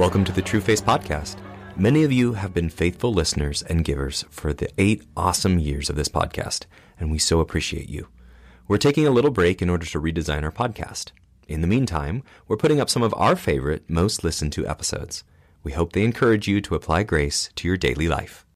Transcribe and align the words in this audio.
Welcome 0.00 0.24
to 0.24 0.32
the 0.32 0.40
Trueface 0.40 0.82
Podcast. 0.82 1.36
Many 1.76 2.04
of 2.04 2.10
you 2.10 2.32
have 2.32 2.54
been 2.54 2.70
faithful 2.70 3.12
listeners 3.12 3.60
and 3.60 3.84
givers 3.84 4.24
for 4.30 4.54
the 4.54 4.70
eight 4.78 5.02
awesome 5.14 5.58
years 5.58 5.90
of 5.90 5.96
this 5.96 6.08
podcast, 6.08 6.64
and 6.98 7.10
we 7.10 7.18
so 7.18 7.38
appreciate 7.38 7.90
you. 7.90 8.08
We're 8.66 8.78
taking 8.78 9.06
a 9.06 9.10
little 9.10 9.30
break 9.30 9.60
in 9.60 9.68
order 9.68 9.84
to 9.84 10.00
redesign 10.00 10.42
our 10.42 10.50
podcast. 10.50 11.10
In 11.48 11.60
the 11.60 11.66
meantime, 11.66 12.22
we're 12.48 12.56
putting 12.56 12.80
up 12.80 12.88
some 12.88 13.02
of 13.02 13.12
our 13.14 13.36
favorite, 13.36 13.90
most 13.90 14.24
listened 14.24 14.54
to 14.54 14.66
episodes. 14.66 15.22
We 15.62 15.72
hope 15.72 15.92
they 15.92 16.04
encourage 16.04 16.48
you 16.48 16.62
to 16.62 16.74
apply 16.74 17.02
grace 17.02 17.50
to 17.56 17.68
your 17.68 17.76
daily 17.76 18.08
life. 18.08 18.46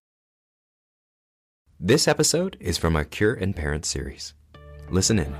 This 1.78 2.08
episode 2.08 2.56
is 2.58 2.78
from 2.78 2.96
our 2.96 3.04
Cure 3.04 3.34
and 3.34 3.54
Parent 3.54 3.84
series. 3.84 4.32
Listen 4.88 5.18
in. 5.18 5.32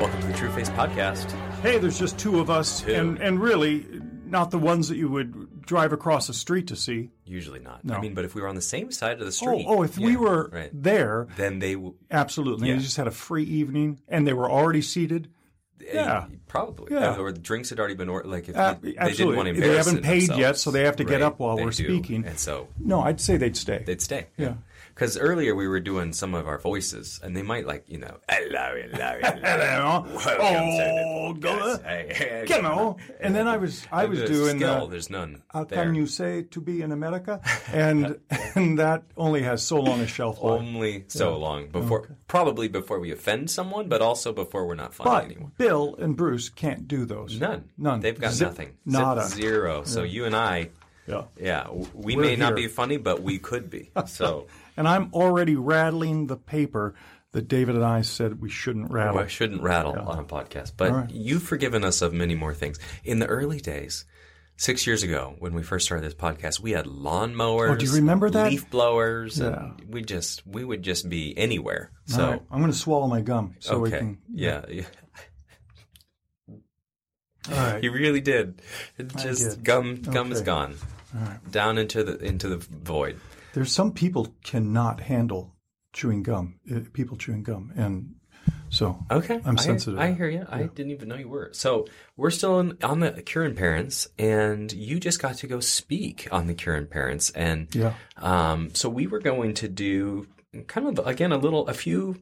Welcome 0.00 0.20
to 0.22 0.26
the 0.26 0.32
Trueface 0.32 0.74
Podcast. 0.74 1.49
Hey, 1.62 1.76
there's 1.78 1.98
just 1.98 2.18
two 2.18 2.40
of 2.40 2.48
us, 2.48 2.80
Two. 2.80 2.94
and 2.94 3.18
and 3.18 3.40
really 3.40 3.86
not 4.24 4.50
the 4.50 4.58
ones 4.58 4.88
that 4.88 4.96
you 4.96 5.08
would 5.10 5.60
drive 5.66 5.92
across 5.92 6.26
the 6.26 6.32
street 6.32 6.68
to 6.68 6.76
see. 6.76 7.10
Usually 7.26 7.60
not. 7.60 7.84
No. 7.84 7.94
I 7.94 8.00
mean, 8.00 8.14
but 8.14 8.24
if 8.24 8.34
we 8.34 8.40
were 8.40 8.48
on 8.48 8.54
the 8.54 8.62
same 8.62 8.90
side 8.90 9.12
of 9.14 9.18
the 9.20 9.26
Oh, 9.26 9.30
street. 9.30 9.64
oh, 9.68 9.82
if 9.82 9.98
we 9.98 10.16
were 10.16 10.48
right, 10.52 10.70
there, 10.72 11.28
then 11.36 11.58
they 11.58 11.74
w- 11.74 11.94
absolutely. 12.10 12.68
Yeah. 12.68 12.76
They 12.76 12.80
just 12.82 12.96
had 12.96 13.06
a 13.06 13.10
free 13.12 13.44
evening, 13.44 14.00
and 14.08 14.26
they 14.26 14.32
were 14.32 14.50
already 14.50 14.80
seated. 14.82 15.28
Yeah. 15.82 16.26
eh, 16.30 16.36
probably. 16.46 16.94
Yeah. 16.94 17.16
Or 17.16 17.30
the 17.32 17.40
drinks 17.40 17.70
had 17.70 17.78
already 17.78 17.94
been 17.94 18.08
ordered. 18.08 18.28
Like 18.28 18.48
if 18.48 18.56
Uh, 18.56 18.76
they, 18.80 18.92
they 18.92 19.12
didn't 19.12 19.36
want 19.36 19.48
to 19.54 19.60
They 19.60 19.76
haven't 19.76 20.02
paid 20.02 20.20
themselves. 20.22 20.40
yet, 20.40 20.56
so 20.58 20.70
they 20.70 20.84
have 20.84 20.96
to 20.96 21.04
get 21.04 21.14
Right, 21.14 21.22
up 21.22 21.38
while 21.38 21.56
they 21.56 21.64
we're 21.64 21.70
do. 21.70 21.84
speaking. 21.84 22.24
and 22.26 22.38
so 22.38 22.68
No, 22.78 23.00
I'd 23.02 23.20
say 23.20 23.36
they'd 23.36 23.56
stay. 23.56 23.82
they'd 23.86 24.00
stay. 24.02 24.26
Yeah. 24.36 24.54
Because 24.94 25.16
earlier 25.16 25.54
we 25.54 25.66
were 25.68 25.80
doing 25.80 26.12
some 26.12 26.34
of 26.34 26.46
our 26.46 26.58
voices, 26.58 27.20
and 27.22 27.36
they 27.36 27.42
might 27.42 27.66
like 27.66 27.84
you 27.88 27.98
know, 27.98 28.18
hello, 28.28 28.74
hello, 28.92 29.18
hello. 29.42 30.04
Hello. 30.18 30.40
Oh, 30.40 31.32
go- 31.34 31.78
hey, 31.84 32.44
You 32.48 32.62
know, 32.62 32.96
and 33.20 33.34
then 33.34 33.48
I 33.48 33.56
was 33.56 33.86
I 33.92 34.04
was 34.06 34.20
doing 34.24 34.58
skill. 34.58 34.80
the, 34.80 34.84
uh, 34.84 34.86
There's 34.86 35.10
none. 35.10 35.42
how 35.52 35.64
there. 35.64 35.84
can 35.84 35.94
you 35.94 36.06
say 36.06 36.42
to 36.42 36.60
be 36.60 36.82
in 36.82 36.92
America, 36.92 37.40
and 37.72 38.18
and 38.54 38.78
that 38.78 39.04
only 39.16 39.42
has 39.42 39.62
so 39.62 39.80
long 39.80 40.00
a 40.00 40.06
shelf 40.06 40.42
life. 40.42 40.60
Only 40.60 41.04
so 41.08 41.36
long 41.38 41.68
before, 41.68 42.08
probably 42.28 42.68
before 42.68 42.98
we 43.00 43.12
offend 43.12 43.50
someone, 43.50 43.88
but 43.88 44.02
also 44.02 44.32
before 44.32 44.66
we're 44.66 44.74
not 44.74 44.94
funny 44.94 45.10
But 45.10 45.24
anymore. 45.24 45.52
Bill 45.58 45.94
and 45.98 46.16
Bruce 46.16 46.48
can't 46.48 46.86
do 46.88 47.04
those. 47.04 47.38
None. 47.40 47.70
None. 47.78 48.00
They've 48.00 48.18
got 48.20 48.32
Zip- 48.32 48.48
nothing. 48.48 48.68
Zip 48.68 48.76
Nada. 49.00 49.26
Zero. 49.28 49.84
So 49.84 50.02
you 50.02 50.24
and 50.26 50.34
I, 50.36 50.70
Yeah. 51.10 51.24
yeah, 51.38 51.68
we 51.94 52.16
We're 52.16 52.22
may 52.22 52.36
not 52.36 52.54
be 52.56 52.68
funny, 52.68 52.96
but 52.96 53.22
we 53.22 53.38
could 53.38 53.70
be. 53.70 53.90
So 54.06 54.46
And 54.76 54.88
I'm 54.88 55.10
already 55.12 55.56
rattling 55.56 56.26
the 56.26 56.36
paper 56.36 56.94
that 57.32 57.48
David 57.48 57.76
and 57.76 57.84
I 57.84 58.02
said 58.02 58.40
we 58.40 58.50
shouldn't 58.50 58.90
rattle. 58.90 59.18
I 59.18 59.26
shouldn't 59.26 59.62
rattle 59.62 59.96
on 59.98 60.18
a 60.18 60.24
podcast. 60.24 60.72
But 60.76 60.92
right. 60.92 61.10
you've 61.10 61.42
forgiven 61.42 61.84
us 61.84 62.02
of 62.02 62.12
many 62.12 62.34
more 62.34 62.54
things. 62.54 62.78
In 63.04 63.18
the 63.18 63.26
early 63.26 63.60
days, 63.60 64.04
six 64.56 64.86
years 64.86 65.02
ago, 65.02 65.36
when 65.38 65.54
we 65.54 65.62
first 65.62 65.86
started 65.86 66.04
this 66.04 66.14
podcast, 66.14 66.60
we 66.60 66.72
had 66.72 66.86
lawnmowers. 66.86 67.70
Oh, 67.70 67.76
do 67.76 67.86
you 67.86 67.92
remember 67.92 68.30
that? 68.30 68.50
Leaf 68.50 68.68
blowers. 68.70 69.38
Yeah. 69.38 69.70
And 69.78 69.80
we 69.88 70.02
just, 70.02 70.46
we 70.46 70.64
would 70.64 70.82
just 70.82 71.08
be 71.08 71.36
anywhere. 71.36 71.92
So, 72.06 72.30
right, 72.30 72.42
I'm 72.50 72.60
going 72.60 72.72
to 72.72 72.78
swallow 72.78 73.06
my 73.06 73.20
gum 73.20 73.54
so 73.60 73.78
we 73.78 73.88
okay. 73.88 73.98
can. 73.98 74.18
yeah. 74.32 74.64
yeah. 74.68 74.84
All 77.50 77.56
right. 77.56 77.82
You 77.82 77.92
really 77.92 78.20
did. 78.20 78.60
It 78.98 79.16
just 79.16 79.56
did. 79.56 79.64
gum 79.64 80.02
gum 80.02 80.30
is 80.30 80.42
Okay. 80.42 80.74
Gone. 81.12 81.40
Down 81.50 81.78
into 81.78 82.04
the 82.04 82.18
into 82.24 82.48
the 82.48 82.56
void. 82.56 83.18
There's 83.54 83.72
some 83.72 83.92
people 83.92 84.34
cannot 84.44 85.00
handle 85.00 85.54
chewing 85.92 86.22
gum. 86.22 86.60
uh, 86.72 86.80
People 86.92 87.16
chewing 87.16 87.42
gum, 87.42 87.72
and 87.76 88.14
so 88.68 89.04
Okay, 89.10 89.40
I'm 89.44 89.58
sensitive. 89.58 89.98
I, 89.98 90.12
hear 90.12 90.28
you. 90.28 90.46
I 90.48 90.62
didn't 90.64 90.92
even 90.92 91.08
know 91.08 91.16
you 91.16 91.28
were. 91.28 91.50
So 91.52 91.86
we're 92.16 92.30
still 92.30 92.60
in, 92.60 92.78
on 92.82 93.00
the 93.00 93.10
Cure 93.22 93.44
and 93.44 93.56
Parents, 93.56 94.08
and 94.18 94.72
you 94.72 95.00
just 95.00 95.20
got 95.20 95.36
to 95.38 95.46
go 95.48 95.58
speak 95.60 96.28
on 96.30 96.46
the 96.46 96.54
Cure 96.54 96.76
and 96.76 96.88
Parents, 96.88 97.30
and 97.30 97.66
Yeah. 97.74 97.94
Um, 98.16 98.72
so 98.74 98.88
we 98.88 99.06
were 99.08 99.18
going 99.20 99.54
to 99.54 99.68
do 99.68 100.28
kind 100.68 100.86
of 100.98 101.06
again 101.06 101.32
a 101.32 101.38
little 101.38 101.66
a 101.68 101.74
few 101.74 102.16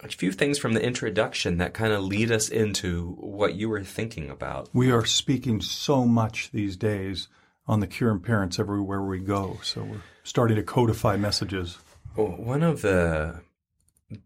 a 0.00 0.08
few 0.08 0.30
things 0.30 0.58
from 0.58 0.74
the 0.74 0.82
introduction 0.82 1.56
that 1.56 1.72
kind 1.72 1.92
of 1.94 2.04
lead 2.04 2.30
us 2.30 2.50
into 2.50 3.12
what 3.18 3.54
you 3.54 3.68
were 3.70 3.82
thinking 3.82 4.28
about. 4.28 4.68
we 4.74 4.90
are 4.90 5.06
speaking 5.06 5.62
so 5.62 6.04
much 6.04 6.50
these 6.52 6.76
days 6.76 7.28
on 7.66 7.80
the 7.80 7.86
cure 7.86 8.10
and 8.10 8.22
parents 8.22 8.58
everywhere 8.58 9.02
we 9.02 9.18
go. 9.18 9.58
So 9.62 9.82
we're 9.82 10.02
starting 10.22 10.56
to 10.56 10.62
codify 10.62 11.16
messages. 11.16 11.78
One 12.14 12.62
of 12.62 12.82
the 12.82 13.40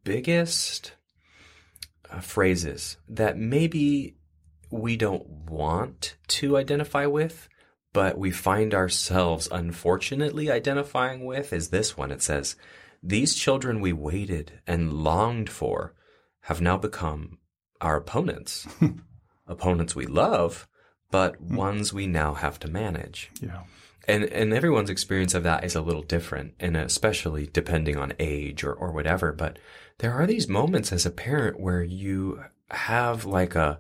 biggest 0.05 0.93
uh, 2.11 2.21
phrases 2.21 2.97
that 3.09 3.39
maybe 3.39 4.17
we 4.71 4.97
don't 4.97 5.27
want 5.29 6.17
to 6.29 6.57
identify 6.57 7.07
with, 7.07 7.49
but 7.93 8.19
we 8.19 8.31
find 8.31 8.75
ourselves 8.75 9.49
unfortunately 9.51 10.51
identifying 10.51 11.25
with 11.25 11.53
is 11.53 11.71
this 11.71 11.97
one. 11.97 12.13
It 12.13 12.23
says, 12.23 12.57
These 13.03 13.35
children 13.35 13.81
we 13.81 13.93
waited 13.93 14.61
and 14.67 14.93
longed 14.93 15.51
for 15.51 15.95
have 16.43 16.61
now 16.61 16.77
become 16.77 17.39
our 17.81 17.97
opponents. 17.97 18.69
opponents 19.47 19.97
we 19.97 20.07
love, 20.07 20.69
but 21.11 21.37
hmm. 21.37 21.57
ones 21.57 21.93
we 21.93 22.07
now 22.07 22.35
have 22.35 22.59
to 22.61 22.69
manage. 22.69 23.31
Yeah. 23.41 23.63
And 24.09 24.25
and 24.25 24.53
everyone's 24.53 24.91
experience 24.91 25.35
of 25.35 25.43
that 25.45 25.65
is 25.65 25.75
a 25.75 25.83
little 25.83 26.03
different, 26.03 26.55
and 26.59 26.77
especially 26.77 27.49
depending 27.53 27.97
on 27.97 28.15
age 28.19 28.65
or, 28.65 28.73
or 28.73 28.91
whatever. 28.93 29.33
But 29.33 29.59
there 29.99 30.15
are 30.15 30.27
these 30.27 30.49
moments 30.49 30.93
as 30.93 31.05
a 31.07 31.11
parent 31.11 31.61
where 31.61 31.83
you 31.83 32.43
have 32.71 33.25
like 33.25 33.55
a 33.55 33.79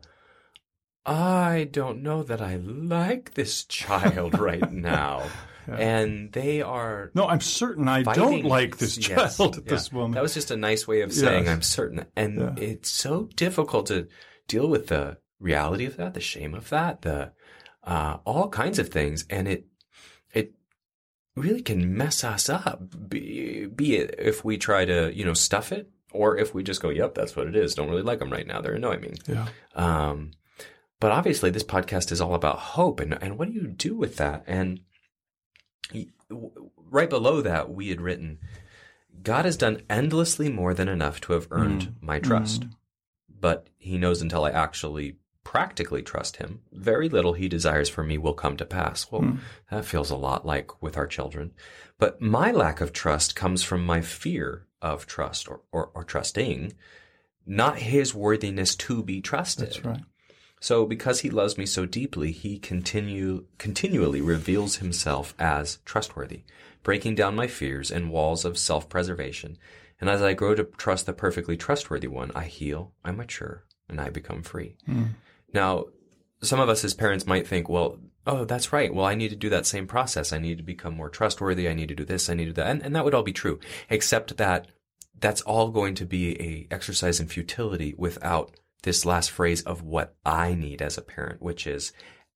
I 1.06 1.68
don't 1.72 2.02
know 2.02 2.22
that 2.22 2.42
I 2.42 2.56
like 2.56 3.34
this 3.34 3.64
child 3.64 4.38
right 4.38 4.70
now. 4.94 5.22
And 5.66 6.32
they 6.32 6.62
are 6.62 7.10
No, 7.14 7.26
I'm 7.28 7.40
certain 7.40 7.86
I 7.88 8.02
fighting. 8.02 8.22
don't 8.22 8.44
like 8.44 8.78
this 8.78 8.96
Yes, 9.08 9.36
child 9.36 9.56
at 9.56 9.64
yeah. 9.64 9.70
this 9.70 9.92
moment. 9.92 10.14
That 10.14 10.22
was 10.22 10.34
just 10.34 10.50
a 10.50 10.56
nice 10.56 10.86
way 10.88 11.02
of 11.02 11.12
saying 11.12 11.44
Yes. 11.44 11.52
I'm 11.52 11.62
certain. 11.62 12.06
And 12.16 12.38
Yeah. 12.38 12.54
it's 12.64 12.90
so 12.90 13.28
difficult 13.36 13.86
to 13.86 14.08
deal 14.48 14.68
with 14.68 14.88
the 14.88 15.18
reality 15.40 15.86
of 15.86 15.96
that, 15.96 16.14
the 16.14 16.20
shame 16.20 16.54
of 16.54 16.68
that, 16.70 17.02
the 17.02 17.32
uh, 17.82 18.18
all 18.24 18.48
kinds 18.48 18.78
of 18.78 18.90
things, 18.90 19.24
and 19.30 19.48
it 19.48 19.66
it 20.32 20.52
really 21.34 21.62
can 21.62 21.96
mess 21.96 22.22
us 22.22 22.48
up. 22.48 23.08
Be, 23.08 23.66
be 23.66 23.96
it 23.96 24.14
if 24.18 24.44
we 24.44 24.58
try 24.58 24.84
to 24.84 25.10
you 25.14 25.24
know 25.24 25.34
stuff 25.34 25.72
it, 25.72 25.90
or 26.12 26.36
if 26.36 26.54
we 26.54 26.62
just 26.62 26.82
go, 26.82 26.90
"Yep, 26.90 27.14
that's 27.14 27.34
what 27.34 27.46
it 27.46 27.56
is." 27.56 27.74
Don't 27.74 27.88
really 27.88 28.02
like 28.02 28.18
them 28.18 28.30
right 28.30 28.46
now; 28.46 28.60
they're 28.60 28.74
annoying 28.74 29.00
me. 29.00 29.14
yeah. 29.26 29.46
Um, 29.74 30.32
but 31.00 31.12
obviously, 31.12 31.48
this 31.50 31.64
podcast 31.64 32.12
is 32.12 32.20
all 32.20 32.34
about 32.34 32.58
hope, 32.58 33.00
and 33.00 33.20
and 33.22 33.38
what 33.38 33.48
do 33.48 33.54
you 33.54 33.66
do 33.66 33.96
with 33.96 34.16
that? 34.16 34.44
And 34.46 34.80
right 36.76 37.10
below 37.10 37.40
that, 37.40 37.70
we 37.72 37.88
had 37.88 38.00
written, 38.00 38.38
"God 39.22 39.46
has 39.46 39.56
done 39.56 39.82
endlessly 39.88 40.50
more 40.50 40.74
than 40.74 40.88
enough 40.88 41.20
to 41.22 41.32
have 41.32 41.48
earned 41.50 41.96
my 42.02 42.18
trust, 42.18 42.64
but 43.28 43.68
He 43.78 43.96
knows 43.96 44.20
until 44.20 44.44
I 44.44 44.50
actually." 44.50 45.16
Practically 45.44 46.02
trust 46.02 46.36
him. 46.36 46.60
Very 46.72 47.08
little 47.08 47.32
he 47.32 47.48
desires 47.48 47.88
for 47.88 48.04
me 48.04 48.18
will 48.18 48.34
come 48.34 48.56
to 48.56 48.64
pass. 48.64 49.10
Well, 49.10 49.22
hmm. 49.22 49.36
that 49.70 49.84
feels 49.84 50.10
a 50.10 50.16
lot 50.16 50.46
like 50.46 50.82
with 50.82 50.96
our 50.96 51.06
children. 51.06 51.52
But 51.98 52.20
my 52.20 52.52
lack 52.52 52.80
of 52.80 52.92
trust 52.92 53.34
comes 53.34 53.62
from 53.62 53.84
my 53.84 54.00
fear 54.00 54.66
of 54.80 55.06
trust 55.06 55.48
or, 55.48 55.60
or, 55.72 55.90
or 55.94 56.04
trusting, 56.04 56.72
not 57.46 57.78
his 57.78 58.14
worthiness 58.14 58.74
to 58.76 59.02
be 59.02 59.20
trusted. 59.20 59.68
That's 59.68 59.84
right. 59.84 60.00
So 60.60 60.84
because 60.84 61.20
he 61.20 61.30
loves 61.30 61.56
me 61.56 61.64
so 61.64 61.86
deeply, 61.86 62.32
he 62.32 62.58
continue 62.58 63.46
continually 63.56 64.20
reveals 64.20 64.76
himself 64.76 65.34
as 65.38 65.78
trustworthy, 65.86 66.44
breaking 66.82 67.14
down 67.14 67.34
my 67.34 67.46
fears 67.46 67.90
and 67.90 68.10
walls 68.10 68.44
of 68.44 68.58
self-preservation. 68.58 69.56
And 70.00 70.10
as 70.10 70.20
I 70.22 70.34
grow 70.34 70.54
to 70.54 70.64
trust 70.64 71.06
the 71.06 71.14
perfectly 71.14 71.56
trustworthy 71.56 72.08
one, 72.08 72.30
I 72.34 72.44
heal, 72.44 72.92
I 73.02 73.10
mature, 73.10 73.64
and 73.88 74.00
I 74.00 74.10
become 74.10 74.42
free. 74.42 74.76
Hmm. 74.84 75.04
Now, 75.52 75.86
some 76.42 76.60
of 76.60 76.68
us 76.68 76.84
as 76.84 76.94
parents 76.94 77.26
might 77.26 77.46
think, 77.46 77.68
well, 77.68 77.98
oh, 78.26 78.44
that's 78.44 78.72
right. 78.72 78.94
Well, 78.94 79.06
I 79.06 79.14
need 79.14 79.30
to 79.30 79.36
do 79.36 79.50
that 79.50 79.66
same 79.66 79.86
process. 79.86 80.32
I 80.32 80.38
need 80.38 80.58
to 80.58 80.64
become 80.64 80.94
more 80.94 81.10
trustworthy. 81.10 81.68
I 81.68 81.74
need 81.74 81.88
to 81.88 81.94
do 81.94 82.04
this. 82.04 82.28
I 82.28 82.34
need 82.34 82.46
to 82.46 82.50
do 82.50 82.54
that. 82.54 82.70
And, 82.70 82.82
and 82.82 82.96
that 82.96 83.04
would 83.04 83.14
all 83.14 83.22
be 83.22 83.32
true, 83.32 83.58
except 83.88 84.36
that 84.36 84.68
that's 85.18 85.42
all 85.42 85.70
going 85.70 85.94
to 85.96 86.06
be 86.06 86.40
a 86.40 86.74
exercise 86.74 87.20
in 87.20 87.28
futility 87.28 87.94
without 87.96 88.56
this 88.82 89.04
last 89.04 89.30
phrase 89.30 89.62
of 89.62 89.82
what 89.82 90.16
I 90.24 90.54
need 90.54 90.80
as 90.80 90.96
a 90.96 91.02
parent, 91.02 91.42
which 91.42 91.66
is 91.66 91.92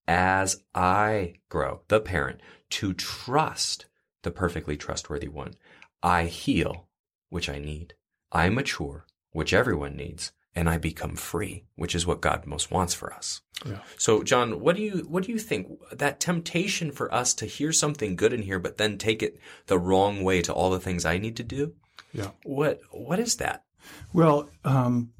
as 0.06 0.62
I 0.74 1.36
grow, 1.48 1.80
the 1.88 2.00
parent, 2.00 2.40
to 2.70 2.92
trust 2.92 3.86
the 4.22 4.30
perfectly 4.30 4.76
trustworthy 4.76 5.28
one, 5.28 5.54
I 6.02 6.24
heal, 6.24 6.88
which 7.30 7.48
I 7.48 7.58
need. 7.58 7.94
I 8.30 8.48
mature, 8.50 9.06
which 9.32 9.54
everyone 9.54 9.96
needs, 9.96 10.32
and 10.54 10.68
I 10.68 10.78
become 10.78 11.16
free, 11.16 11.64
which 11.76 11.94
is 11.94 12.06
what 12.06 12.20
God 12.20 12.46
most 12.46 12.70
wants 12.70 12.94
for 12.94 13.12
us. 13.12 13.40
Yeah. 13.66 13.80
So, 13.98 14.22
John, 14.22 14.60
what 14.60 14.76
do 14.76 14.82
you 14.82 15.06
what 15.08 15.24
do 15.24 15.32
you 15.32 15.38
think 15.38 15.68
that 15.92 16.20
temptation 16.20 16.90
for 16.90 17.12
us 17.12 17.34
to 17.34 17.46
hear 17.46 17.72
something 17.72 18.16
good 18.16 18.32
in 18.32 18.42
here, 18.42 18.58
but 18.58 18.78
then 18.78 18.98
take 18.98 19.22
it 19.22 19.38
the 19.66 19.78
wrong 19.78 20.22
way 20.22 20.42
to 20.42 20.52
all 20.52 20.70
the 20.70 20.80
things 20.80 21.04
I 21.04 21.18
need 21.18 21.36
to 21.36 21.44
do? 21.44 21.74
Yeah. 22.12 22.30
What 22.44 22.80
what 22.90 23.18
is 23.18 23.36
that? 23.36 23.64
Well, 24.12 24.48
um, 24.64 25.12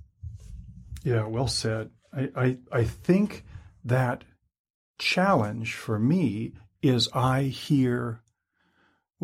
yeah, 1.02 1.26
well 1.26 1.48
said. 1.48 1.90
I, 2.12 2.30
I, 2.36 2.56
I 2.72 2.84
think 2.84 3.44
that 3.84 4.24
challenge 4.98 5.74
for 5.74 5.98
me 5.98 6.52
is 6.82 7.08
I 7.12 7.42
hear, 7.42 8.22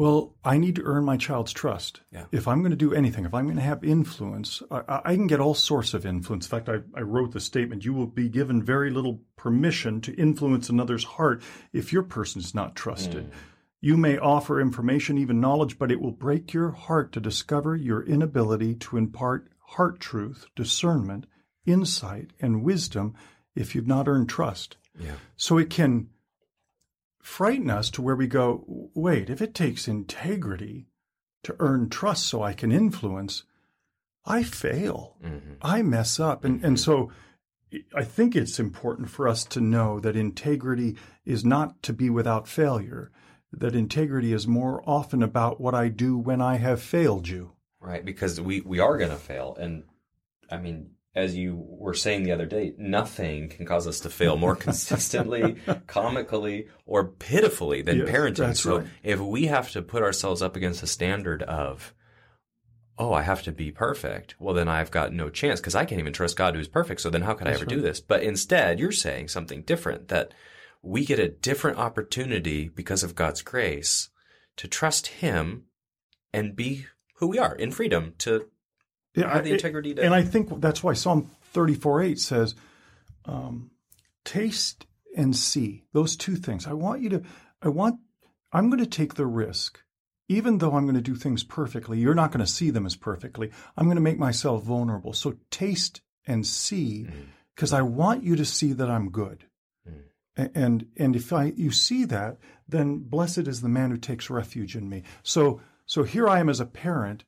well, 0.00 0.34
I 0.42 0.56
need 0.56 0.76
to 0.76 0.82
earn 0.84 1.04
my 1.04 1.18
child's 1.18 1.52
trust. 1.52 2.00
Yeah. 2.10 2.24
If 2.32 2.48
I'm 2.48 2.60
going 2.62 2.70
to 2.70 2.76
do 2.76 2.94
anything, 2.94 3.26
if 3.26 3.34
I'm 3.34 3.44
going 3.44 3.58
to 3.58 3.62
have 3.62 3.84
influence, 3.84 4.62
I, 4.70 5.02
I 5.04 5.14
can 5.14 5.26
get 5.26 5.40
all 5.40 5.52
sorts 5.52 5.92
of 5.92 6.06
influence. 6.06 6.46
In 6.46 6.50
fact, 6.50 6.70
I, 6.70 6.78
I 6.98 7.02
wrote 7.02 7.32
the 7.32 7.38
statement 7.40 7.84
you 7.84 7.92
will 7.92 8.06
be 8.06 8.30
given 8.30 8.62
very 8.62 8.90
little 8.90 9.20
permission 9.36 10.00
to 10.00 10.14
influence 10.14 10.70
another's 10.70 11.04
heart 11.04 11.42
if 11.74 11.92
your 11.92 12.02
person 12.02 12.40
is 12.40 12.54
not 12.54 12.74
trusted. 12.74 13.24
Hmm. 13.24 13.30
You 13.82 13.98
may 13.98 14.16
offer 14.16 14.58
information, 14.58 15.18
even 15.18 15.38
knowledge, 15.38 15.78
but 15.78 15.92
it 15.92 16.00
will 16.00 16.12
break 16.12 16.54
your 16.54 16.70
heart 16.70 17.12
to 17.12 17.20
discover 17.20 17.76
your 17.76 18.02
inability 18.02 18.76
to 18.76 18.96
impart 18.96 19.50
heart 19.58 20.00
truth, 20.00 20.46
discernment, 20.56 21.26
insight, 21.66 22.30
and 22.40 22.64
wisdom 22.64 23.12
if 23.54 23.74
you've 23.74 23.86
not 23.86 24.08
earned 24.08 24.30
trust. 24.30 24.78
Yeah. 24.98 25.16
So 25.36 25.58
it 25.58 25.68
can 25.68 26.08
frighten 27.20 27.70
us 27.70 27.90
to 27.90 28.02
where 28.02 28.16
we 28.16 28.26
go, 28.26 28.64
wait, 28.94 29.30
if 29.30 29.40
it 29.40 29.54
takes 29.54 29.88
integrity 29.88 30.86
to 31.42 31.56
earn 31.58 31.88
trust 31.88 32.26
so 32.26 32.42
I 32.42 32.52
can 32.52 32.72
influence, 32.72 33.44
I 34.24 34.42
fail. 34.42 35.16
Mm-hmm. 35.24 35.54
I 35.62 35.82
mess 35.82 36.20
up. 36.20 36.44
And, 36.44 36.64
and 36.64 36.78
so 36.78 37.10
I 37.94 38.04
think 38.04 38.34
it's 38.34 38.58
important 38.58 39.10
for 39.10 39.28
us 39.28 39.44
to 39.46 39.60
know 39.60 40.00
that 40.00 40.16
integrity 40.16 40.96
is 41.24 41.44
not 41.44 41.82
to 41.84 41.92
be 41.92 42.10
without 42.10 42.48
failure, 42.48 43.10
that 43.52 43.74
integrity 43.74 44.32
is 44.32 44.46
more 44.46 44.82
often 44.86 45.22
about 45.22 45.60
what 45.60 45.74
I 45.74 45.88
do 45.88 46.16
when 46.16 46.40
I 46.40 46.56
have 46.56 46.82
failed 46.82 47.28
you. 47.28 47.52
Right, 47.80 48.04
because 48.04 48.40
we 48.40 48.60
we 48.60 48.78
are 48.78 48.98
going 48.98 49.10
to 49.10 49.16
fail, 49.16 49.56
and 49.58 49.84
I 50.50 50.58
mean, 50.58 50.90
as 51.14 51.36
you 51.36 51.56
were 51.66 51.94
saying 51.94 52.22
the 52.22 52.32
other 52.32 52.46
day, 52.46 52.72
nothing 52.78 53.48
can 53.48 53.66
cause 53.66 53.86
us 53.86 54.00
to 54.00 54.10
fail 54.10 54.36
more 54.36 54.54
consistently, 54.66 55.56
comically, 55.86 56.68
or 56.86 57.04
pitifully 57.04 57.82
than 57.82 57.98
Yes, 57.98 58.08
parenting. 58.08 58.56
so 58.56 58.78
right. 58.78 58.86
if 59.02 59.18
we 59.20 59.46
have 59.46 59.70
to 59.72 59.82
put 59.82 60.02
ourselves 60.02 60.40
up 60.40 60.54
against 60.56 60.82
a 60.82 60.86
standard 60.86 61.42
of, 61.42 61.92
oh, 62.96 63.12
I 63.12 63.22
have 63.22 63.42
to 63.44 63.52
be 63.52 63.72
perfect, 63.72 64.36
well, 64.38 64.54
then 64.54 64.68
I've 64.68 64.90
got 64.90 65.12
no 65.12 65.30
chance 65.30 65.58
because 65.58 65.74
I 65.74 65.84
can't 65.84 66.00
even 66.00 66.12
trust 66.12 66.36
God 66.36 66.54
who's 66.54 66.68
perfect. 66.68 67.00
So 67.00 67.10
then 67.10 67.22
how 67.22 67.34
could 67.34 67.48
I 67.48 67.52
ever 67.52 67.64
do 67.64 67.80
this? 67.80 68.00
But 68.00 68.22
instead, 68.22 68.78
you're 68.78 68.92
saying 68.92 69.28
something 69.28 69.62
different 69.62 70.08
that 70.08 70.32
we 70.82 71.04
get 71.04 71.18
a 71.18 71.28
different 71.28 71.78
opportunity 71.78 72.68
because 72.68 73.02
of 73.02 73.14
God's 73.14 73.42
grace 73.42 74.10
to 74.56 74.68
trust 74.68 75.08
Him 75.08 75.64
and 76.32 76.54
be 76.54 76.86
who 77.16 77.26
we 77.26 77.38
are 77.38 77.54
in 77.54 77.70
freedom 77.72 78.14
to 78.18 78.46
Yeah, 79.14 79.32
have 79.32 79.44
the 79.44 79.52
integrity 79.52 79.94
to 79.94 80.02
And 80.04 80.14
I 80.14 80.22
think 80.22 80.60
that's 80.60 80.82
why 80.82 80.92
Psalm 80.92 81.30
34 81.52 82.02
8 82.02 82.18
says, 82.18 82.54
um, 83.24 83.70
taste 84.24 84.86
and 85.16 85.34
see 85.34 85.84
those 85.92 86.16
two 86.16 86.36
things. 86.36 86.66
I 86.66 86.72
want 86.72 87.02
you 87.02 87.08
to, 87.10 87.22
I 87.60 87.68
want, 87.68 88.00
I'm 88.52 88.70
going 88.70 88.82
to 88.82 88.88
take 88.88 89.14
the 89.14 89.26
risk, 89.26 89.80
even 90.28 90.58
though 90.58 90.74
I'm 90.74 90.84
going 90.84 90.94
to 90.94 91.00
do 91.00 91.16
things 91.16 91.42
perfectly. 91.42 91.98
You're 91.98 92.14
not 92.14 92.30
going 92.30 92.44
to 92.44 92.50
see 92.50 92.70
them 92.70 92.86
as 92.86 92.96
perfectly. 92.96 93.50
I'm 93.76 93.86
going 93.86 93.96
to 93.96 94.00
make 94.02 94.18
myself 94.18 94.62
vulnerable. 94.62 95.12
So 95.12 95.34
taste 95.50 96.00
and 96.26 96.46
see, 96.46 97.08
because 97.54 97.72
I 97.72 97.82
want 97.82 98.22
you 98.22 98.36
to 98.36 98.44
see 98.44 98.72
that 98.74 98.88
I'm 98.90 99.10
good. 99.10 99.46
A- 100.38 100.50
And 100.54 100.86
and 100.96 101.16
if 101.16 101.32
I 101.32 101.52
you 101.56 101.72
see 101.72 102.04
that, 102.04 102.38
then 102.68 102.98
blessed 102.98 103.48
is 103.48 103.60
the 103.62 103.68
man 103.68 103.90
who 103.90 103.96
takes 103.96 104.30
refuge 104.30 104.76
in 104.76 104.88
me. 104.88 105.02
So 105.24 105.60
so 105.86 106.04
here 106.04 106.28
I 106.28 106.38
am 106.38 106.48
as 106.48 106.60
a 106.60 106.66
parent, 106.66 107.24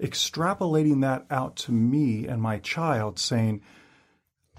extrapolating 0.00 1.00
that 1.02 1.26
out 1.30 1.56
to 1.56 1.72
me 1.72 2.26
and 2.26 2.40
my 2.40 2.58
child, 2.58 3.18
saying, 3.18 3.62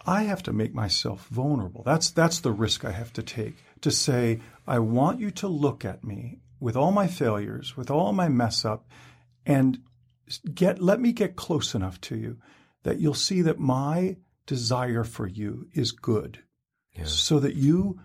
I 0.05 0.23
have 0.23 0.43
to 0.43 0.53
make 0.53 0.73
myself 0.73 1.27
vulnerable. 1.27 1.83
That's 1.85 2.09
that's 2.09 2.39
the 2.39 2.51
risk 2.51 2.85
I 2.85 2.91
have 2.91 3.13
to 3.13 3.23
take 3.23 3.55
to 3.81 3.91
say, 3.91 4.39
I 4.67 4.79
want 4.79 5.19
you 5.19 5.31
to 5.31 5.47
look 5.47 5.85
at 5.85 6.03
me 6.03 6.39
with 6.59 6.75
all 6.75 6.91
my 6.91 7.07
failures, 7.07 7.77
with 7.77 7.89
all 7.89 8.11
my 8.11 8.27
mess 8.27 8.65
up, 8.65 8.87
and 9.45 9.79
get 10.53 10.81
let 10.81 10.99
me 10.99 11.11
get 11.11 11.35
close 11.35 11.75
enough 11.75 11.99
to 12.01 12.17
you 12.17 12.37
that 12.83 12.99
you'll 12.99 13.13
see 13.13 13.41
that 13.41 13.59
my 13.59 14.17
desire 14.45 15.03
for 15.03 15.27
you 15.27 15.67
is 15.73 15.91
good 15.91 16.39
so 17.05 17.39
that 17.39 17.55
you 17.55 17.99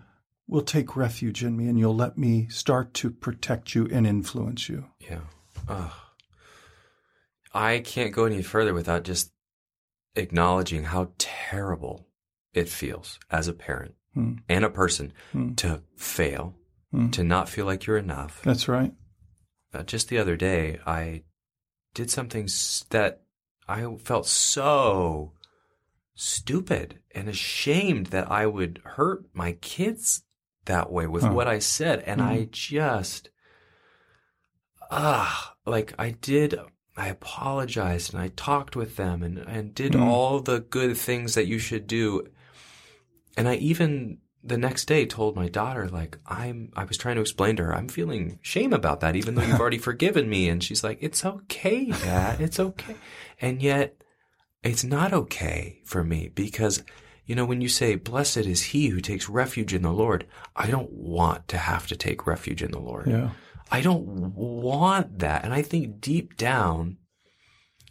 will 0.47 0.61
take 0.61 0.95
refuge 0.95 1.43
in 1.43 1.57
me 1.57 1.67
and 1.67 1.77
you'll 1.77 1.95
let 1.95 2.17
me 2.17 2.47
start 2.49 2.93
to 2.93 3.09
protect 3.09 3.73
you 3.75 3.87
and 3.91 4.05
influence 4.05 4.69
you. 4.69 4.85
Yeah. 4.99 5.21
Ugh. 5.67 5.91
I 7.55 7.79
can't 7.79 8.13
go 8.13 8.25
any 8.25 8.41
further 8.43 8.73
without 8.73 9.03
just 9.03 9.31
acknowledging 10.15 10.83
how 10.83 11.11
terrible 11.17 12.05
it 12.53 12.69
feels 12.69 13.17
as 13.31 13.47
a 13.47 13.53
parent 13.53 13.95
Hmm. 14.13 14.35
and 14.47 14.63
a 14.63 14.69
person 14.69 15.11
Hmm. 15.31 15.55
to 15.55 15.81
fail, 15.97 16.55
Hmm. 16.91 17.09
to 17.11 17.23
not 17.23 17.49
feel 17.49 17.65
like 17.65 17.85
you're 17.85 17.97
enough. 17.97 18.41
That's 18.43 18.67
right. 18.67 18.93
Uh, 19.73 19.83
just 19.83 20.07
the 20.09 20.17
other 20.17 20.35
day, 20.37 20.79
I 20.85 21.23
did 21.93 22.09
something 22.11 22.47
that 22.91 23.23
I 23.67 23.95
felt 23.97 24.27
so 24.27 25.33
stupid 26.13 26.99
and 27.13 27.27
ashamed 27.27 28.07
that 28.07 28.29
I 28.31 28.45
would 28.45 28.81
hurt 28.85 29.25
my 29.33 29.53
kids 29.53 30.23
that 30.65 30.91
way 30.91 31.07
with 31.07 31.23
Huh. 31.23 31.33
what 31.33 31.47
I 31.47 31.59
said. 31.59 31.99
And 32.03 32.21
I 32.21 32.47
just, 32.51 33.29
ah, 34.91 35.55
like 35.65 35.93
I 35.99 36.11
did, 36.11 36.55
I 36.97 37.07
apologized 37.07 38.13
and 38.13 38.21
I 38.21 38.29
talked 38.29 38.75
with 38.75 38.95
them 38.95 39.21
and, 39.21 39.37
and 39.37 39.75
did 39.75 39.93
Mm. 39.93 40.01
all 40.05 40.39
the 40.39 40.59
good 40.61 40.97
things 40.97 41.35
that 41.35 41.47
you 41.47 41.59
should 41.59 41.87
do. 41.87 42.27
And 43.37 43.47
I 43.49 43.55
even 43.55 44.19
the 44.43 44.57
next 44.57 44.85
day 44.85 45.05
told 45.07 45.35
my 45.35 45.49
daughter, 45.49 45.89
like, 45.89 46.19
I'm, 46.27 46.71
I 46.75 46.85
was 46.85 46.97
trying 46.97 47.15
to 47.15 47.21
explain 47.21 47.55
to 47.55 47.63
her, 47.63 47.75
I'm 47.75 47.87
feeling 47.87 48.37
shame 48.43 48.73
about 48.73 48.99
that, 48.99 49.15
even 49.15 49.33
though 49.35 49.41
you've 49.41 49.59
already 49.59 49.77
forgiven 49.89 50.29
me. 50.29 50.47
And 50.49 50.63
she's 50.63 50.83
like, 50.83 50.99
it's 51.01 51.25
okay, 51.25 51.85
dad. 51.87 52.39
It's 52.39 52.59
okay. 52.59 52.95
And 53.41 53.61
yet 53.61 53.97
it's 54.63 54.83
not 54.83 55.13
okay 55.13 55.81
for 55.83 56.03
me 56.03 56.29
because, 56.33 56.83
you 57.25 57.33
know, 57.35 57.43
when 57.45 57.59
you 57.61 57.67
say, 57.67 57.95
blessed 57.95 58.37
is 58.37 58.61
he 58.61 58.87
who 58.89 59.01
takes 59.01 59.27
refuge 59.27 59.73
in 59.73 59.81
the 59.81 59.91
Lord, 59.91 60.27
I 60.55 60.67
don't 60.67 60.91
want 60.91 61.47
to 61.47 61.57
have 61.57 61.87
to 61.87 61.95
take 61.95 62.27
refuge 62.27 62.61
in 62.61 62.69
the 62.71 62.79
Lord. 62.79 63.07
Yeah. 63.07 63.31
I 63.71 63.81
don't 63.81 64.05
want 64.35 65.19
that. 65.19 65.43
And 65.43 65.53
I 65.53 65.61
think 65.61 65.99
deep 65.99 66.37
down, 66.37 66.97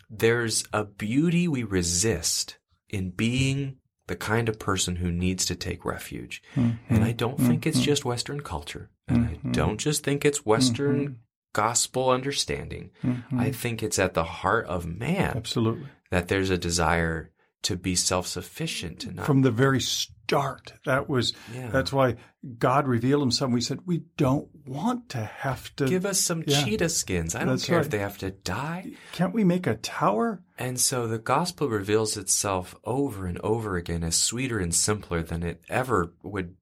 there's 0.08 0.64
a 0.72 0.84
beauty 0.84 1.48
we 1.48 1.62
resist 1.62 2.58
in 2.88 3.10
being 3.10 3.76
the 4.06 4.16
kind 4.16 4.48
of 4.48 4.58
person 4.58 4.96
who 4.96 5.10
needs 5.10 5.46
to 5.46 5.56
take 5.56 5.84
refuge. 5.84 6.42
Mm-hmm. 6.54 6.94
And 6.94 7.04
I 7.04 7.12
don't 7.12 7.38
think 7.38 7.66
it's 7.66 7.78
mm-hmm. 7.78 7.84
just 7.84 8.04
Western 8.04 8.40
culture. 8.40 8.90
And 9.08 9.24
I 9.24 9.32
mm-hmm. 9.34 9.52
don't 9.52 9.78
just 9.78 10.04
think 10.04 10.24
it's 10.24 10.46
Western 10.46 11.20
gospel 11.52 12.10
understanding. 12.10 12.90
I 13.36 13.50
think 13.50 13.82
it's 13.82 13.98
at 13.98 14.14
the 14.14 14.24
heart 14.24 14.66
of 14.66 14.86
man 14.86 15.36
Absolutely. 15.36 15.86
that 16.10 16.28
there's 16.28 16.50
a 16.50 16.58
desire 16.58 17.30
to 17.62 17.76
be 17.76 17.94
self-sufficient, 17.94 19.00
to 19.00 19.12
not 19.12 19.26
From 19.26 19.42
the 19.42 19.50
very 19.50 19.80
start, 20.24 20.72
that 20.84 21.08
was 21.08 21.32
Yeah. 21.52 21.70
that's 21.70 21.92
why 21.92 22.16
God 22.58 22.86
revealed 22.86 23.22
himself. 23.22 23.50
We 23.52 23.60
said 23.60 23.80
we 23.86 24.04
don't 24.16 24.48
want 24.66 25.08
to 25.10 25.24
have 25.24 25.74
to 25.76 25.86
give 25.86 26.04
us 26.06 26.20
some 26.20 26.42
Yeah. 26.46 26.64
cheetah 26.64 26.88
skins. 26.88 27.34
I 27.34 27.40
don't 27.40 27.48
That's 27.50 27.66
care 27.66 27.80
if 27.80 27.90
they 27.90 27.98
have 27.98 28.18
to 28.18 28.30
die. 28.30 28.92
Can't 29.12 29.34
we 29.34 29.44
make 29.44 29.66
a 29.66 29.76
tower? 29.76 30.42
And 30.58 30.80
so 30.80 31.06
the 31.06 31.18
gospel 31.18 31.68
reveals 31.68 32.16
itself 32.16 32.74
over 32.84 33.26
and 33.26 33.38
over 33.40 33.76
again 33.76 34.02
as 34.02 34.16
sweeter 34.16 34.58
and 34.58 34.74
simpler 34.74 35.22
than 35.22 35.42
it 35.42 35.62
ever 35.68 36.14
would, 36.22 36.56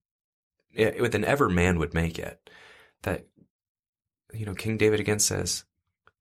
eh, 0.77 1.07
than 1.09 1.25
ever 1.25 1.49
man 1.49 1.79
would 1.79 1.95
make 1.95 2.19
it. 2.19 2.51
That, 3.03 3.27
you 4.33 4.47
know, 4.47 4.55
King 4.55 4.77
David 4.77 5.01
again 5.01 5.19
says, 5.19 5.65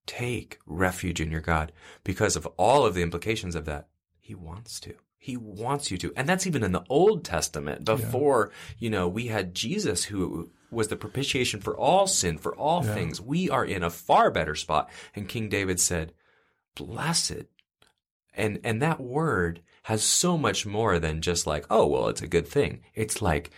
take 0.07 0.59
refuge 0.65 1.21
in 1.21 1.31
your 1.31 1.41
God 1.41 1.71
because 2.03 2.35
of 2.35 2.45
all 2.57 2.85
of 2.85 2.93
the 2.95 3.03
implications 3.03 3.55
of 3.55 3.65
that. 3.65 3.87
He 4.19 4.33
wants 4.35 4.79
to. 4.81 4.95
He 5.23 5.37
wants 5.37 5.91
you 5.91 5.99
to. 5.99 6.11
And 6.17 6.27
that's 6.27 6.47
even 6.47 6.63
in 6.63 6.71
the 6.71 6.83
Old 6.89 7.23
Testament 7.23 7.85
before, 7.85 8.49
you 8.79 8.89
know, 8.89 9.07
we 9.07 9.27
had 9.27 9.53
Jesus 9.53 10.05
who 10.05 10.49
was 10.71 10.87
the 10.87 10.95
propitiation 10.95 11.61
for 11.61 11.77
all 11.77 12.07
sin, 12.07 12.39
for 12.39 12.55
all 12.55 12.83
Yeah. 12.83 12.95
things. 12.95 13.21
We 13.21 13.47
are 13.47 13.63
in 13.63 13.83
a 13.83 13.91
far 13.91 14.31
better 14.31 14.55
spot. 14.55 14.89
And 15.15 15.29
King 15.29 15.47
David 15.47 15.79
said, 15.79 16.13
blessed 16.73 17.43
and 18.33 18.59
and 18.63 18.81
that 18.81 18.99
word 18.99 19.61
has 19.83 20.01
so 20.03 20.37
much 20.37 20.65
more 20.65 20.99
than 20.99 21.21
just 21.21 21.45
like 21.45 21.65
oh 21.69 21.85
well 21.85 22.07
it's 22.07 22.21
a 22.21 22.27
good 22.27 22.47
thing 22.47 22.81
it's 22.95 23.21
like 23.21 23.51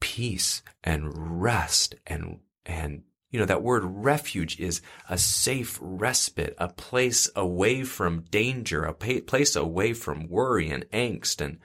peace 0.00 0.62
and 0.84 1.40
rest 1.42 1.94
and 2.06 2.40
and 2.66 3.02
you 3.32 3.40
know 3.40 3.46
that 3.46 3.62
word 3.62 3.82
refuge 3.84 4.60
is 4.60 4.80
a 5.08 5.18
safe 5.18 5.78
respite 5.80 6.54
a 6.58 6.68
place 6.68 7.28
away 7.34 7.82
from 7.82 8.20
danger 8.30 8.84
a 8.84 8.92
pa- 8.94 9.24
place 9.26 9.56
away 9.56 9.92
from 9.94 10.28
worry 10.28 10.70
and 10.70 10.88
angst 10.92 11.40
and 11.44 11.58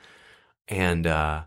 and 0.67 1.05
uh 1.05 1.43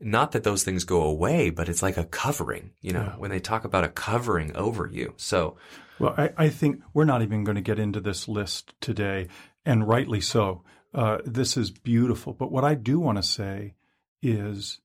not 0.00 0.32
that 0.32 0.44
those 0.44 0.62
things 0.64 0.84
go 0.84 1.02
away 1.02 1.50
but 1.50 1.68
it's 1.68 1.82
like 1.82 1.96
a 1.96 2.04
covering 2.04 2.70
you 2.82 2.92
know 2.92 3.00
Yeah. 3.04 3.16
when 3.16 3.30
they 3.30 3.40
talk 3.40 3.64
about 3.64 3.84
a 3.84 3.88
covering 3.88 4.54
over 4.54 4.86
you 4.86 5.14
so 5.16 5.56
Well, 5.98 6.14
I, 6.18 6.30
I 6.36 6.48
think 6.50 6.82
we're 6.92 7.04
not 7.04 7.22
even 7.22 7.42
going 7.44 7.54
to 7.56 7.62
get 7.62 7.78
into 7.78 8.00
this 8.00 8.26
list 8.28 8.74
today, 8.80 9.28
and 9.64 9.86
rightly 9.88 10.20
so. 10.20 10.64
Uh, 10.92 11.18
this 11.24 11.56
is 11.56 11.70
beautiful. 11.70 12.32
But 12.32 12.50
what 12.50 12.64
I 12.64 12.74
do 12.74 12.98
want 12.98 13.16
to 13.18 13.22
say 13.22 13.74
is 14.20 14.80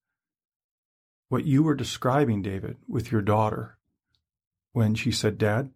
what 1.30 1.46
you 1.46 1.64
were 1.64 1.74
describing, 1.74 2.44
David, 2.44 2.78
with 2.88 3.12
your 3.12 3.24
daughter 3.24 3.79
when 4.72 4.96
she 4.96 5.12
said, 5.12 5.38
Dad, 5.38 5.72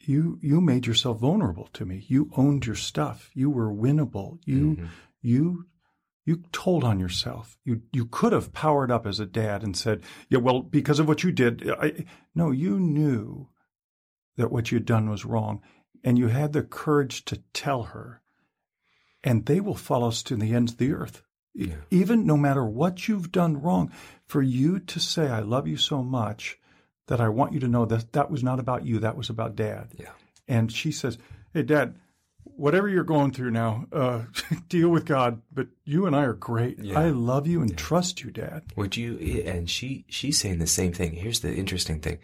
you 0.00 0.38
you 0.40 0.60
made 0.60 0.86
yourself 0.86 1.18
vulnerable 1.18 1.68
to 1.74 1.84
me. 1.84 2.04
You 2.08 2.30
owned 2.36 2.66
your 2.66 2.74
stuff. 2.74 3.30
You 3.34 3.50
were 3.50 3.70
winnable. 3.70 4.38
You 4.44 4.76
mm-hmm. 4.76 4.86
you 5.20 5.66
you 6.24 6.42
told 6.52 6.84
on 6.84 6.98
yourself. 6.98 7.58
You 7.64 7.82
you 7.92 8.06
could 8.06 8.32
have 8.32 8.52
powered 8.52 8.90
up 8.90 9.06
as 9.06 9.20
a 9.20 9.26
dad 9.26 9.62
and 9.62 9.76
said, 9.76 10.02
"Yeah, 10.28 10.38
well, 10.38 10.62
because 10.62 10.98
of 10.98 11.08
what 11.08 11.22
you 11.22 11.32
did." 11.32 11.70
I, 11.70 12.06
no, 12.34 12.50
you 12.50 12.78
knew 12.78 13.48
that 14.36 14.50
what 14.50 14.72
you'd 14.72 14.86
done 14.86 15.10
was 15.10 15.24
wrong, 15.24 15.60
and 16.02 16.18
you 16.18 16.28
had 16.28 16.52
the 16.52 16.62
courage 16.62 17.24
to 17.26 17.42
tell 17.52 17.84
her. 17.84 18.22
And 19.22 19.44
they 19.44 19.60
will 19.60 19.74
follow 19.74 20.08
us 20.08 20.22
to 20.24 20.36
the 20.36 20.54
ends 20.54 20.72
of 20.72 20.78
the 20.78 20.92
earth. 20.92 21.22
Yeah. 21.54 21.74
Even 21.90 22.26
no 22.26 22.36
matter 22.36 22.64
what 22.64 23.08
you've 23.08 23.32
done 23.32 23.60
wrong, 23.60 23.90
for 24.26 24.42
you 24.42 24.78
to 24.78 25.00
say, 25.00 25.28
I 25.28 25.40
love 25.40 25.66
you 25.66 25.76
so 25.76 26.02
much 26.02 26.58
that 27.08 27.20
I 27.20 27.28
want 27.28 27.52
you 27.52 27.60
to 27.60 27.68
know 27.68 27.84
that 27.86 28.12
that 28.12 28.30
was 28.30 28.44
not 28.44 28.60
about 28.60 28.86
you, 28.86 29.00
that 29.00 29.16
was 29.16 29.28
about 29.28 29.56
dad. 29.56 29.88
Yeah. 29.98 30.10
And 30.46 30.70
she 30.70 30.92
says, 30.92 31.18
Hey, 31.52 31.62
dad, 31.62 31.96
whatever 32.44 32.88
you're 32.88 33.04
going 33.04 33.32
through 33.32 33.50
now, 33.50 33.86
uh, 33.92 34.22
deal 34.68 34.88
with 34.90 35.04
God. 35.04 35.42
But 35.52 35.68
you 35.84 36.06
and 36.06 36.14
I 36.14 36.24
are 36.24 36.34
great. 36.34 36.78
Yeah. 36.78 36.98
I 36.98 37.10
love 37.10 37.46
you 37.46 37.60
and 37.60 37.70
yeah. 37.70 37.76
trust 37.76 38.22
you, 38.22 38.30
Dad. 38.30 38.64
Would 38.76 38.96
you? 38.96 39.18
And 39.46 39.68
she 39.68 40.04
she's 40.08 40.38
saying 40.38 40.58
the 40.58 40.66
same 40.66 40.92
thing. 40.92 41.12
Here's 41.12 41.40
the 41.40 41.54
interesting 41.54 42.00
thing, 42.00 42.18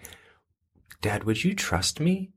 Dad. 1.01 1.25
Would 1.25 1.45
you 1.45 1.55
trust 1.55 2.01
me? 2.01 2.31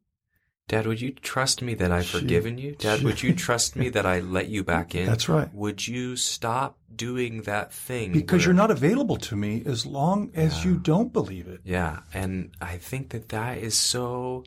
Dad, 0.70 0.88
would 0.88 1.02
you 1.02 1.12
trust 1.12 1.62
me 1.62 1.74
that 1.74 1.92
I've 1.92 2.06
she, 2.06 2.20
forgiven 2.20 2.58
you? 2.58 2.76
Dad, 2.76 3.00
she, 3.00 3.06
would 3.06 3.22
you 3.22 3.36
trust 3.36 3.76
me 3.76 3.90
that 3.90 4.06
I 4.06 4.22
let 4.22 4.48
you 4.48 4.64
back 4.64 4.96
in? 4.96 5.06
That's 5.06 5.28
right. 5.28 5.54
Would 5.54 5.86
you 5.86 6.16
stop 6.16 6.78
doing 6.96 7.42
that 7.42 7.74
thing? 7.74 8.14
Because 8.14 8.40
where, 8.42 8.46
you're 8.48 8.54
not 8.54 8.72
available 8.72 9.18
to 9.18 9.36
me 9.36 9.62
as 9.66 9.86
long 9.86 10.32
as 10.34 10.64
yeah. 10.64 10.72
you 10.72 10.78
don't 10.78 11.12
believe 11.12 11.48
it. 11.48 11.60
Yeah. 11.66 12.00
And 12.14 12.52
I 12.62 12.78
think 12.78 13.10
that 13.10 13.30
that 13.30 13.58
is 13.58 13.78
so, 13.78 14.46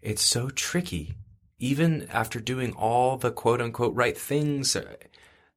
it's 0.00 0.22
so 0.22 0.50
tricky 0.50 1.16
even 1.58 2.06
after 2.12 2.40
doing 2.40 2.72
all 2.74 3.16
the 3.16 3.30
quote 3.30 3.60
unquote 3.60 3.94
right 3.94 4.16
things, 4.16 4.76
uh, 4.76 4.96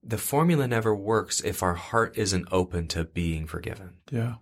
the 0.03 0.17
formula 0.17 0.67
never 0.67 0.95
works 0.95 1.41
if 1.41 1.61
our 1.61 1.73
heart 1.73 2.17
isn't 2.17 2.47
open 2.51 2.87
to 2.87 3.03
being 3.03 3.45
forgiven. 3.45 3.97
Yeah. 4.09 4.35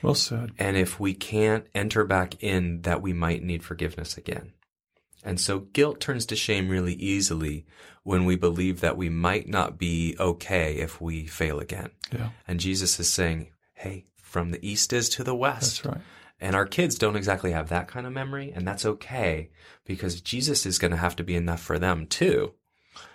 Well 0.00 0.14
said. 0.14 0.52
And 0.58 0.76
if 0.76 0.98
we 0.98 1.14
can't 1.14 1.66
enter 1.74 2.04
back 2.04 2.42
in 2.42 2.82
that 2.82 3.02
we 3.02 3.12
might 3.12 3.42
need 3.42 3.62
forgiveness 3.62 4.16
again. 4.16 4.52
And 5.22 5.40
so 5.40 5.60
guilt 5.60 6.00
turns 6.00 6.26
to 6.26 6.36
shame 6.36 6.68
really 6.68 6.94
easily 6.94 7.64
when 8.02 8.24
we 8.24 8.36
believe 8.36 8.80
that 8.80 8.96
we 8.96 9.08
might 9.08 9.48
not 9.48 9.78
be 9.78 10.16
okay 10.18 10.76
if 10.76 11.00
we 11.00 11.26
fail 11.26 11.60
again. 11.60 11.90
Yeah. 12.12 12.30
And 12.48 12.58
Jesus 12.58 12.98
is 12.98 13.12
saying, 13.12 13.50
Hey, 13.74 14.06
from 14.16 14.50
the 14.50 14.66
east 14.66 14.92
is 14.92 15.08
to 15.10 15.24
the 15.24 15.34
west. 15.34 15.84
That's 15.84 15.96
right. 15.96 16.04
And 16.40 16.56
our 16.56 16.66
kids 16.66 16.96
don't 16.96 17.14
exactly 17.14 17.52
have 17.52 17.68
that 17.68 17.86
kind 17.86 18.04
of 18.04 18.12
memory, 18.12 18.52
and 18.52 18.66
that's 18.66 18.84
okay 18.84 19.50
because 19.84 20.20
Jesus 20.20 20.66
is 20.66 20.80
going 20.80 20.90
to 20.90 20.96
have 20.96 21.14
to 21.16 21.22
be 21.22 21.36
enough 21.36 21.60
for 21.60 21.78
them 21.78 22.06
too. 22.06 22.54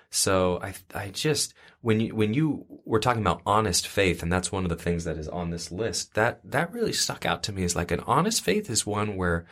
So 0.10 0.62
I, 0.62 0.74
I 0.96 1.10
just, 1.10 1.54
when 1.82 2.00
you, 2.00 2.16
when 2.16 2.34
you 2.34 2.66
were 2.86 3.02
talking 3.02 3.22
about 3.22 3.42
honest 3.46 3.86
faith, 3.86 4.24
and 4.24 4.32
that's 4.32 4.50
one 4.50 4.64
of 4.64 4.70
the 4.70 4.78
things 4.78 5.04
that 5.04 5.18
is 5.18 5.28
on 5.28 5.50
this 5.50 5.74
list, 5.74 6.14
that, 6.14 6.40
that 6.46 6.72
really 6.72 6.94
stuck 6.94 7.26
out 7.26 7.44
to 7.44 7.52
me 7.52 7.64
is 7.64 7.76
like 7.76 7.92
an 7.92 8.00
honest 8.08 8.42
faith 8.42 8.70
is 8.70 8.86
one 8.86 9.18
where 9.18 9.46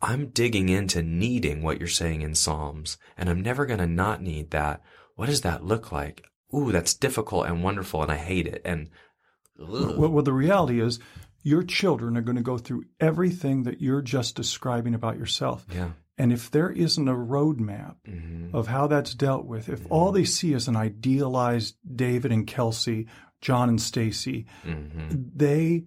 I'm 0.00 0.28
digging 0.28 0.68
into 0.68 1.02
needing 1.02 1.62
what 1.62 1.78
you're 1.78 1.88
saying 1.88 2.22
in 2.22 2.34
Psalms, 2.34 2.98
and 3.16 3.28
I'm 3.28 3.40
never 3.40 3.66
going 3.66 3.78
to 3.78 3.86
not 3.86 4.22
need 4.22 4.50
that. 4.50 4.82
What 5.14 5.26
does 5.26 5.40
that 5.40 5.64
look 5.64 5.90
like? 5.90 6.24
Ooh, 6.54 6.70
that's 6.70 6.94
difficult 6.94 7.46
and 7.46 7.62
wonderful, 7.62 8.02
and 8.02 8.12
I 8.12 8.16
hate 8.16 8.46
it. 8.46 8.62
And 8.64 8.90
well, 9.58 10.10
well, 10.10 10.22
the 10.22 10.32
reality 10.32 10.80
is, 10.80 10.98
your 11.42 11.62
children 11.62 12.16
are 12.16 12.22
going 12.22 12.36
to 12.36 12.42
go 12.42 12.58
through 12.58 12.84
everything 13.00 13.62
that 13.62 13.80
you're 13.80 14.02
just 14.02 14.34
describing 14.34 14.94
about 14.94 15.18
yourself. 15.18 15.64
Yeah. 15.72 15.90
And 16.18 16.32
if 16.32 16.50
there 16.50 16.70
isn't 16.70 17.08
a 17.08 17.14
roadmap 17.14 17.96
mm-hmm. 18.06 18.56
of 18.56 18.66
how 18.66 18.86
that's 18.86 19.14
dealt 19.14 19.44
with, 19.44 19.68
if 19.68 19.80
mm-hmm. 19.80 19.92
all 19.92 20.12
they 20.12 20.24
see 20.24 20.54
is 20.54 20.66
an 20.66 20.76
idealized 20.76 21.76
David 21.94 22.32
and 22.32 22.46
Kelsey, 22.46 23.06
John 23.40 23.68
and 23.68 23.80
Stacy, 23.80 24.46
mm-hmm. 24.64 25.08
they 25.34 25.84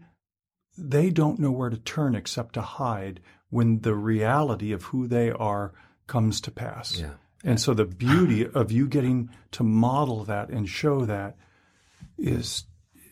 they 0.78 1.10
don't 1.10 1.40
know 1.40 1.52
where 1.52 1.70
to 1.70 1.78
turn 1.78 2.16
except 2.16 2.54
to 2.54 2.62
hide 2.62 3.20
when 3.50 3.80
the 3.82 3.96
reality 3.96 4.72
of 4.72 4.84
who 4.84 5.08
they 5.08 5.32
are 5.32 5.74
comes 6.08 6.42
to 6.42 6.52
pass. 6.52 7.00
Yeah. 7.00 7.12
And 7.44 7.60
so 7.60 7.74
the 7.74 7.86
beauty 7.86 8.46
of 8.54 8.72
you 8.72 8.88
getting 8.88 9.30
to 9.52 9.64
model 9.64 10.24
that 10.26 10.50
and 10.50 10.68
show 10.68 11.06
that 11.06 11.36
is 12.18 12.66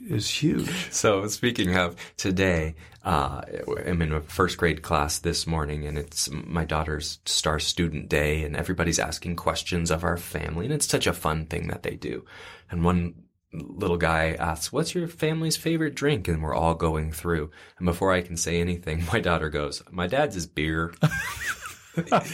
is 0.09 0.29
huge. 0.29 0.91
So 0.91 1.27
speaking 1.27 1.75
of 1.75 1.95
today, 2.15 2.75
uh, 3.03 3.41
I'm 3.85 4.01
in 4.01 4.13
a 4.13 4.21
first 4.21 4.57
grade 4.57 4.81
class 4.81 5.19
this 5.19 5.45
morning, 5.45 5.85
and 5.85 5.97
it's 5.97 6.29
my 6.31 6.65
daughter's 6.65 7.19
star 7.25 7.59
student 7.59 8.07
day, 8.07 8.43
and 8.43 8.55
everybody's 8.55 8.99
asking 8.99 9.35
questions 9.35 9.91
of 9.91 10.03
our 10.03 10.17
family, 10.17 10.65
and 10.65 10.73
it's 10.73 10.87
such 10.87 11.07
a 11.07 11.13
fun 11.13 11.45
thing 11.45 11.67
that 11.67 11.83
they 11.83 11.95
do. 11.95 12.25
And 12.71 12.83
one 12.83 13.15
little 13.53 13.97
guy 13.97 14.33
asks, 14.33 14.71
"What's 14.71 14.93
your 14.93 15.07
family's 15.07 15.57
favorite 15.57 15.95
drink?" 15.95 16.27
And 16.27 16.41
we're 16.43 16.55
all 16.55 16.75
going 16.75 17.11
through, 17.11 17.51
and 17.77 17.85
before 17.85 18.11
I 18.11 18.21
can 18.21 18.37
say 18.37 18.59
anything, 18.59 19.05
my 19.13 19.19
daughter 19.19 19.49
goes, 19.49 19.81
"My 19.91 20.07
dad's 20.07 20.35
is 20.35 20.47
beer." 20.47 20.93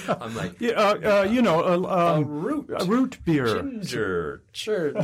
I'm 0.09 0.35
like, 0.35 0.59
yeah, 0.59 0.71
uh, 0.73 1.21
uh, 1.21 1.23
you 1.23 1.41
know, 1.41 1.63
uh, 1.63 2.17
um, 2.17 2.25
root, 2.25 2.69
root 2.85 3.17
beer, 3.23 3.61
ginger, 3.61 4.43
sure. 4.51 4.91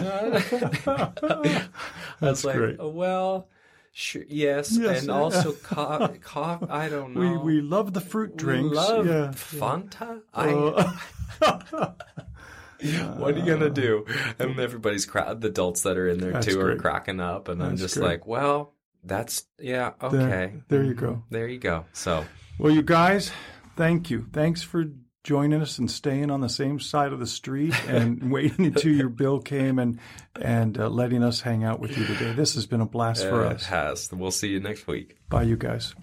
That's 2.20 2.44
like, 2.44 2.58
great. 2.58 2.78
well, 2.78 3.48
sure, 3.94 4.24
yes, 4.28 4.78
yes, 4.78 5.02
and 5.02 5.12
also 5.12 5.54
coffee. 5.54 6.20
Co- 6.20 6.68
I 6.70 6.90
don't 6.90 7.14
know. 7.14 7.22
We 7.22 7.38
we 7.38 7.62
love 7.62 7.94
the 7.94 8.02
fruit 8.02 8.36
drinks. 8.36 8.72
We 8.72 8.76
love 8.76 9.08
yeah. 9.08 9.32
Fanta. 9.32 10.24
Uh, 10.34 10.94
I. 11.42 11.94
what 13.18 13.36
are 13.36 13.40
you 13.40 13.46
gonna 13.46 13.70
do? 13.70 14.06
And 14.38 14.60
everybody's 14.60 15.06
cra- 15.06 15.36
the 15.38 15.48
adults 15.48 15.82
that 15.82 15.98
are 15.98 16.08
in 16.08 16.20
there 16.20 16.42
too 16.42 16.56
great. 16.56 16.78
are 16.78 16.80
cracking 16.80 17.20
up, 17.20 17.48
and 17.48 17.60
that's 17.60 17.70
I'm 17.70 17.78
just 17.78 17.96
great. 17.96 18.06
like, 18.06 18.28
well, 18.28 18.74
that's 19.04 19.46
yeah, 19.60 19.92
okay. 20.02 20.18
There, 20.18 20.64
there 20.70 20.84
you 20.84 20.94
go. 20.94 21.24
There 21.30 21.48
you 21.48 21.60
go. 21.60 21.86
So, 21.94 22.26
well, 22.58 22.72
you 22.72 22.82
guys, 22.82 23.32
thank 23.76 24.10
you. 24.10 24.28
Thanks 24.32 24.62
for 24.62 24.86
joining 25.24 25.62
us 25.62 25.78
and 25.78 25.92
staying 25.92 26.32
on 26.32 26.42
the 26.42 26.50
same 26.50 26.80
side 26.80 27.12
of 27.12 27.20
the 27.20 27.28
street 27.28 27.74
and 27.88 28.32
waiting 28.32 28.66
until 28.66 28.94
your 28.94 29.10
bill 29.10 29.40
came 29.40 29.80
and 29.80 30.00
and 30.42 30.78
uh, 30.80 30.90
letting 30.90 31.24
us 31.24 31.42
hang 31.42 31.64
out 31.64 31.80
with 31.80 31.98
you 31.98 32.06
today. 32.06 32.34
This 32.34 32.56
has 32.56 32.66
been 32.66 32.82
a 32.82 32.86
blast 32.86 33.24
for 33.24 33.46
us. 33.46 33.64
It 33.64 33.68
has. 33.68 34.10
We'll 34.12 34.32
see 34.32 34.50
you 34.50 34.60
next 34.60 34.88
week. 34.88 35.18
Bye, 35.30 35.44
you 35.44 35.58
guys. 35.58 35.96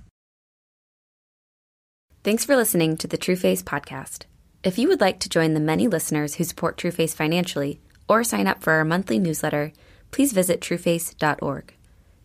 Thanks 2.22 2.44
for 2.44 2.56
listening 2.56 2.96
to 2.98 3.06
the 3.06 3.16
Trueface 3.16 3.62
podcast. 3.62 4.24
If 4.66 4.78
you 4.78 4.88
would 4.88 5.00
like 5.00 5.20
to 5.20 5.28
join 5.28 5.54
the 5.54 5.60
many 5.60 5.86
listeners 5.86 6.34
who 6.34 6.42
support 6.42 6.76
Trueface 6.76 7.14
financially 7.14 7.78
or 8.08 8.24
sign 8.24 8.48
up 8.48 8.64
for 8.64 8.72
our 8.72 8.84
monthly 8.84 9.20
newsletter, 9.20 9.72
please 10.10 10.32
visit 10.32 10.60
trueface.org. 10.60 11.72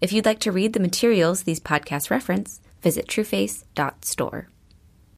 If 0.01 0.11
you'd 0.11 0.25
like 0.25 0.39
to 0.39 0.51
read 0.51 0.73
the 0.73 0.79
materials 0.79 1.43
these 1.43 1.59
podcasts 1.59 2.09
reference, 2.09 2.59
visit 2.81 3.05
trueface.store. 3.05 4.47